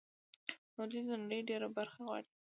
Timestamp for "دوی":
0.91-1.01